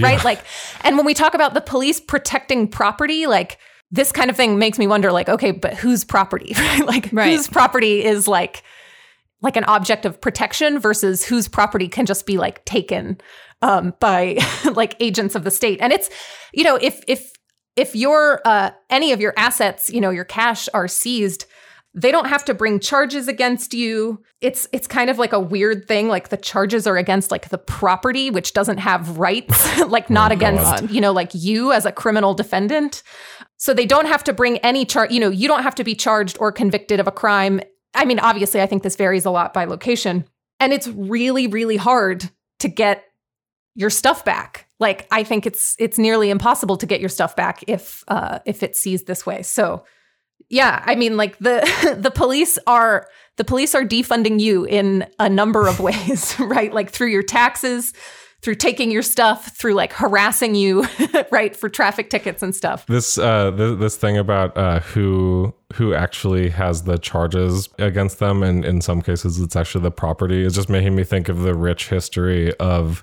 right? 0.00 0.22
Like, 0.24 0.42
and 0.82 0.96
when 0.96 1.06
we 1.06 1.14
talk 1.14 1.34
about 1.34 1.54
the 1.54 1.60
police 1.60 2.00
protecting 2.00 2.68
property, 2.68 3.26
like 3.26 3.58
this 3.90 4.12
kind 4.12 4.30
of 4.30 4.36
thing 4.36 4.58
makes 4.58 4.78
me 4.78 4.86
wonder, 4.86 5.12
like, 5.12 5.28
okay, 5.28 5.52
but 5.52 5.74
whose 5.74 6.04
property? 6.04 6.54
Right? 6.58 6.84
Like, 6.86 7.08
Right. 7.12 7.30
whose 7.32 7.48
property 7.48 8.04
is 8.04 8.26
like 8.28 8.62
like 9.42 9.56
an 9.56 9.64
object 9.64 10.06
of 10.06 10.20
protection 10.20 10.78
versus 10.78 11.24
whose 11.24 11.46
property 11.46 11.88
can 11.88 12.06
just 12.06 12.24
be 12.26 12.38
like 12.38 12.64
taken 12.64 13.18
um, 13.62 13.94
by 14.00 14.38
like 14.74 14.96
agents 14.98 15.34
of 15.34 15.44
the 15.44 15.50
state. 15.50 15.78
And 15.80 15.92
it's, 15.92 16.08
you 16.52 16.64
know, 16.64 16.76
if 16.76 17.02
if 17.06 17.32
if 17.76 17.94
your 17.94 18.40
uh, 18.44 18.70
any 18.88 19.12
of 19.12 19.20
your 19.20 19.34
assets, 19.36 19.90
you 19.90 20.00
know, 20.00 20.10
your 20.10 20.24
cash 20.24 20.68
are 20.72 20.88
seized, 20.88 21.44
they 21.96 22.12
don't 22.12 22.26
have 22.28 22.44
to 22.44 22.52
bring 22.52 22.78
charges 22.78 23.26
against 23.26 23.72
you. 23.72 24.22
It's 24.42 24.68
it's 24.70 24.86
kind 24.86 25.08
of 25.08 25.18
like 25.18 25.32
a 25.32 25.40
weird 25.40 25.88
thing. 25.88 26.08
Like 26.08 26.28
the 26.28 26.36
charges 26.36 26.86
are 26.86 26.98
against 26.98 27.30
like 27.30 27.48
the 27.48 27.58
property, 27.58 28.30
which 28.30 28.52
doesn't 28.52 28.76
have 28.76 29.16
rights, 29.16 29.80
like 29.88 30.10
not 30.10 30.30
against 30.30 30.90
you 30.90 31.00
know 31.00 31.12
like 31.12 31.30
you 31.32 31.72
as 31.72 31.86
a 31.86 31.92
criminal 31.92 32.34
defendant. 32.34 33.02
So 33.56 33.72
they 33.72 33.86
don't 33.86 34.06
have 34.06 34.22
to 34.24 34.34
bring 34.34 34.58
any 34.58 34.84
charge. 34.84 35.10
You 35.10 35.20
know, 35.20 35.30
you 35.30 35.48
don't 35.48 35.62
have 35.62 35.74
to 35.76 35.84
be 35.84 35.94
charged 35.94 36.36
or 36.38 36.52
convicted 36.52 37.00
of 37.00 37.08
a 37.08 37.12
crime. 37.12 37.62
I 37.94 38.04
mean, 38.04 38.18
obviously, 38.18 38.60
I 38.60 38.66
think 38.66 38.82
this 38.82 38.96
varies 38.96 39.24
a 39.24 39.30
lot 39.30 39.54
by 39.54 39.64
location, 39.64 40.26
and 40.60 40.74
it's 40.74 40.88
really 40.88 41.46
really 41.46 41.78
hard 41.78 42.30
to 42.58 42.68
get 42.68 43.04
your 43.74 43.90
stuff 43.90 44.22
back. 44.22 44.66
Like 44.78 45.08
I 45.10 45.24
think 45.24 45.46
it's 45.46 45.74
it's 45.78 45.96
nearly 45.96 46.28
impossible 46.28 46.76
to 46.76 46.84
get 46.84 47.00
your 47.00 47.08
stuff 47.08 47.34
back 47.36 47.64
if 47.66 48.04
uh 48.08 48.40
if 48.44 48.62
it's 48.62 48.78
seized 48.78 49.06
this 49.06 49.24
way. 49.24 49.40
So 49.40 49.84
yeah, 50.48 50.82
I 50.84 50.94
mean 50.94 51.16
like 51.16 51.38
the 51.38 51.96
the 52.00 52.10
police 52.10 52.58
are 52.66 53.08
the 53.36 53.44
police 53.44 53.74
are 53.74 53.84
defunding 53.84 54.40
you 54.40 54.64
in 54.64 55.06
a 55.18 55.28
number 55.28 55.66
of 55.66 55.80
ways, 55.80 56.34
right? 56.40 56.72
Like 56.72 56.90
through 56.90 57.08
your 57.08 57.22
taxes, 57.22 57.92
through 58.42 58.54
taking 58.56 58.90
your 58.90 59.02
stuff, 59.02 59.56
through 59.56 59.74
like 59.74 59.92
harassing 59.92 60.54
you, 60.54 60.86
right, 61.30 61.56
for 61.56 61.68
traffic 61.68 62.10
tickets 62.10 62.42
and 62.42 62.54
stuff. 62.54 62.86
This 62.86 63.18
uh 63.18 63.50
th- 63.56 63.78
this 63.78 63.96
thing 63.96 64.16
about 64.16 64.56
uh 64.56 64.80
who 64.80 65.54
who 65.74 65.94
actually 65.94 66.48
has 66.50 66.84
the 66.84 66.98
charges 66.98 67.68
against 67.78 68.18
them 68.20 68.42
and 68.42 68.64
in 68.64 68.80
some 68.80 69.02
cases 69.02 69.40
it's 69.40 69.56
actually 69.56 69.82
the 69.82 69.90
property 69.90 70.44
is 70.44 70.54
just 70.54 70.68
making 70.68 70.94
me 70.94 71.02
think 71.02 71.28
of 71.28 71.40
the 71.40 71.54
rich 71.54 71.88
history 71.88 72.54
of 72.58 73.02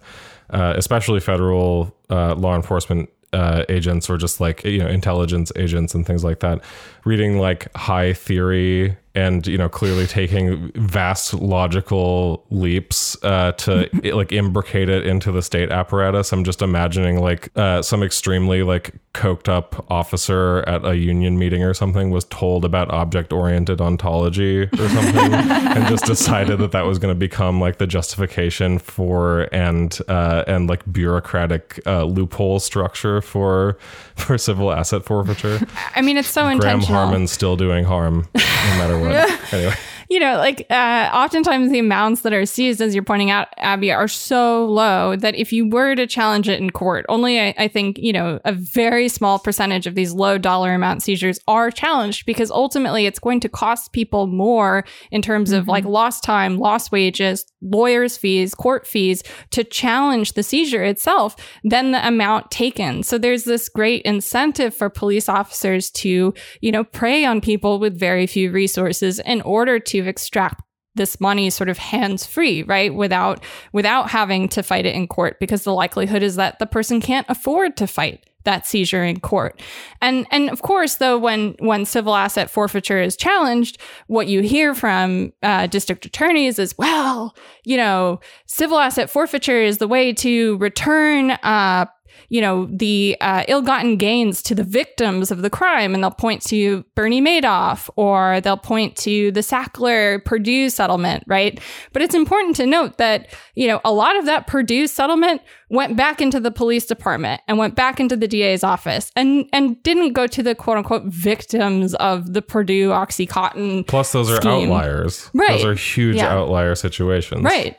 uh, 0.50 0.74
especially 0.78 1.20
federal 1.20 1.94
uh, 2.10 2.36
law 2.36 2.56
enforcement 2.56 3.10
uh, 3.34 3.66
agents 3.70 4.10
or 4.10 4.18
just 4.18 4.40
like 4.40 4.64
you 4.64 4.80
know 4.80 4.88
intelligence 4.88 5.52
agents 5.56 5.94
and 5.96 6.06
things 6.06 6.24
like 6.24 6.40
that 6.40 6.62
reading 7.06 7.38
like 7.38 7.74
high 7.76 8.14
theory 8.14 8.96
and 9.16 9.46
you 9.46 9.58
know 9.58 9.70
clearly 9.70 10.08
taking 10.08 10.72
vast 10.76 11.34
logical 11.34 12.46
leaps 12.50 13.16
uh, 13.24 13.52
to 13.54 13.90
like 14.16 14.32
imbricate 14.32 14.90
it 14.90 15.06
into 15.06 15.32
the 15.32 15.42
state 15.42 15.72
apparatus. 15.72 16.32
I'm 16.32 16.44
just 16.44 16.62
imagining 16.62 17.20
like 17.20 17.50
uh, 17.56 17.82
some 17.82 18.04
extremely 18.04 18.64
like 18.64 18.96
coked 19.14 19.48
up 19.48 19.86
officer 19.92 20.64
at 20.68 20.84
a 20.84 20.98
union 20.98 21.38
meeting 21.38 21.64
or 21.64 21.74
something 21.74 22.10
was 22.10 22.26
told 22.26 22.66
about 22.66 22.90
object 22.90 23.32
oriented 23.32 23.80
ontology 23.80 24.62
or 24.64 24.90
something 24.90 25.34
and 25.34 25.88
just 25.88 26.06
decided 26.06 26.58
that 26.58 26.72
that 26.72 26.86
was 26.86 26.98
going 26.98 27.14
to 27.14 27.20
become 27.20 27.60
like 27.60 27.78
the 27.78 27.86
justification 27.86 28.80
for 28.80 29.48
and 29.54 30.00
uh, 30.08 30.44
and 30.48 30.68
like 30.68 30.82
bureaucratic 30.92 31.80
uh, 31.86 32.04
loophole 32.04 32.60
structure 32.60 33.22
for 33.22 33.78
for 34.16 34.38
civil 34.38 34.72
asset 34.72 35.04
forfeiture. 35.04 35.60
I 35.96 36.02
mean, 36.02 36.18
it's 36.18 36.30
so 36.30 36.44
Graham 36.44 36.54
intentional. 36.54 37.02
Harman's 37.02 37.32
still 37.32 37.56
doing 37.56 37.86
harm 37.86 38.28
no 38.64 38.78
matter 38.78 39.00
what. 39.00 39.54
anyway, 39.54 39.76
you 40.10 40.20
know, 40.20 40.38
like 40.38 40.66
uh, 40.70 41.10
oftentimes 41.14 41.72
the 41.72 41.80
amounts 41.80 42.22
that 42.22 42.34
are 42.34 42.46
seized, 42.46 42.82
as 42.82 42.94
you're 42.94 43.04
pointing 43.04 43.32
out, 43.32 43.48
Abby, 43.58 43.92
are 43.92 44.08
so 44.08 44.66
low 44.66 45.16
that 45.16 45.36
if 45.36 45.52
you 45.52 45.68
were 45.68 45.96
to 45.96 46.06
challenge 46.06 46.48
it 46.48 46.60
in 46.60 46.70
court, 46.70 47.06
only 47.10 47.40
I, 47.40 47.56
I 47.58 47.68
think, 47.68 47.98
you 47.98 48.14
know, 48.14 48.40
a 48.46 48.54
very 48.54 49.10
small 49.10 49.40
percentage 49.40 49.88
of 49.88 49.96
these 49.96 50.14
low 50.14 50.38
dollar 50.38 50.74
amount 50.74 51.02
seizures 51.04 51.40
are 51.48 51.72
challenged 51.72 52.26
because 52.26 52.52
ultimately 52.52 53.06
it's 53.06 53.20
going 53.20 53.40
to 53.40 53.50
cost 53.50 53.92
people 53.92 54.28
more 54.28 54.86
in 55.12 55.22
terms 55.22 55.52
of 55.52 55.68
like 55.68 55.86
lost 55.86 56.24
time, 56.24 56.58
lost 56.58 56.92
wages, 56.92 57.46
lawyers' 57.64 58.18
fees, 58.18 58.54
court 58.54 58.86
fees 58.86 59.24
to 59.52 59.64
challenge 59.64 60.34
the 60.34 60.44
seizure 60.44 60.84
itself 60.84 61.36
than 61.64 61.92
the 61.92 62.06
amount 62.08 62.52
taken. 62.52 63.04
So 63.04 63.18
there's 63.18 63.46
this 63.46 63.70
great 63.70 64.04
incentive 64.04 64.74
for 64.74 64.90
police 64.90 65.30
officers 65.30 65.90
to, 65.92 66.34
you 66.62 66.72
know, 66.72 66.84
prey 66.84 67.26
on 67.26 67.42
people 67.42 67.80
with 67.80 67.98
very 67.98 68.28
few 68.28 68.52
resources 68.52 69.20
in 69.20 69.42
order 69.42 69.80
to 69.80 70.08
extract 70.08 70.62
this 70.96 71.20
money 71.20 71.50
sort 71.50 71.70
of 71.70 71.78
hands 71.78 72.26
free 72.26 72.62
right 72.64 72.94
without 72.94 73.44
without 73.72 74.12
having 74.12 74.48
to 74.48 74.62
fight 74.62 74.86
it 74.86 74.96
in 74.96 75.08
court 75.08 75.40
because 75.40 75.64
the 75.64 75.74
likelihood 75.74 76.22
is 76.22 76.36
that 76.36 76.60
the 76.60 76.68
person 76.68 77.02
can't 77.02 77.26
afford 77.30 77.76
to 77.76 77.88
fight 77.88 78.30
that 78.44 78.66
seizure 78.66 79.04
in 79.04 79.20
court. 79.20 79.62
And 80.02 80.26
and 80.32 80.50
of 80.50 80.62
course 80.62 80.96
though 80.96 81.18
when 81.18 81.56
when 81.60 81.86
civil 81.86 82.16
asset 82.16 82.50
forfeiture 82.50 83.02
is 83.02 83.16
challenged 83.16 83.78
what 84.08 84.28
you 84.28 84.42
hear 84.42 84.76
from 84.76 85.34
uh, 85.42 85.68
district 85.68 86.06
attorneys 86.06 86.60
is 86.60 86.78
well 86.78 87.36
you 87.64 87.78
know 87.78 88.20
civil 88.46 88.80
asset 88.80 89.10
forfeiture 89.10 89.62
is 89.62 89.78
the 89.78 89.88
way 89.88 90.14
to 90.14 90.58
return 90.58 91.32
uh, 91.32 91.86
you 92.30 92.42
know, 92.42 92.68
the 92.72 93.16
uh, 93.22 93.44
ill-gotten 93.48 93.98
gains 93.98 94.42
to 94.44 94.56
the 94.56 94.64
victims 94.64 95.32
of 95.32 95.42
the 95.42 95.50
crime, 95.50 95.94
and 95.94 96.04
they'll 96.04 96.12
point 96.12 96.42
to 96.44 96.84
Bernie 96.96 97.22
Madoff 97.22 97.90
or 97.96 98.42
they'll 98.42 98.58
point 98.58 98.96
to 98.98 99.32
the 99.32 99.42
Sackler 99.42 100.24
Purdue 100.26 100.70
settlement, 100.70 101.24
right? 101.28 101.60
But 101.92 102.02
it's 102.02 102.16
important 102.16 102.56
to 102.58 102.66
note 102.66 102.98
that 102.98 103.28
you 103.56 103.68
know 103.68 103.82
a 103.86 103.92
lot 103.92 104.18
of 104.18 104.26
that 104.26 104.48
Purdue 104.48 104.88
settlement 104.88 105.42
went 105.70 105.98
back 105.98 106.22
into 106.22 106.40
the 106.40 106.52
police 106.52 106.86
department 106.86 107.42
and 107.48 107.58
went 107.58 107.76
back 107.76 108.00
into 108.00 108.16
the 108.16 108.28
DA's 108.28 108.64
office, 108.64 109.12
and 109.16 109.46
and 109.54 109.82
didn't 109.84 110.14
go 110.14 110.28
to 110.28 110.42
the 110.44 110.56
quote-unquote 110.56 111.06
victims 111.06 111.94
of 111.96 112.34
the 112.34 112.42
Purdue 112.42 112.90
OxyContin. 112.90 113.86
plus 113.88 114.12
those 114.12 114.30
are 114.32 114.38
scheme. 114.38 114.72
outliers. 114.72 115.30
Right. 115.34 115.50
Those 115.62 115.66
are 115.66 115.74
huge 115.76 116.18
Yeah. 116.18 116.34
outlier 116.34 116.76
situations. 116.76 117.44
Right. 117.44 117.76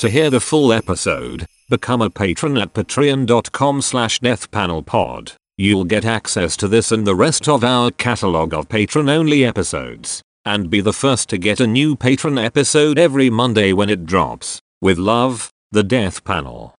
To 0.00 0.08
hear 0.10 0.28
the 0.30 0.40
full 0.40 0.72
episode, 0.72 1.46
become 1.68 2.02
a 2.02 2.10
patron 2.10 2.56
at 2.58 2.74
patreon.com 2.74 3.82
slash 3.82 4.20
deathpanelpod. 4.20 5.34
You'll 5.58 5.84
get 5.84 6.04
access 6.04 6.56
to 6.58 6.68
this 6.68 6.92
and 6.92 7.06
the 7.06 7.14
rest 7.14 7.48
of 7.48 7.64
our 7.64 7.90
catalog 7.90 8.52
of 8.52 8.68
patron-only 8.68 9.44
episodes, 9.44 10.22
and 10.44 10.70
be 10.70 10.80
the 10.80 10.92
first 10.92 11.28
to 11.30 11.38
get 11.38 11.60
a 11.60 11.66
new 11.66 11.96
patron 11.96 12.38
episode 12.38 12.98
every 12.98 13.30
Monday 13.30 13.72
when 13.72 13.90
it 13.90 14.06
drops. 14.06 14.60
With 14.80 14.98
love, 14.98 15.50
the 15.72 15.82
Death 15.82 16.24
Panel. 16.24 16.75